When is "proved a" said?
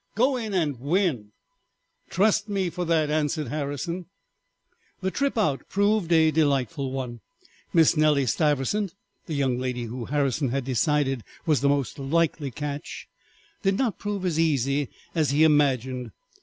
5.69-6.31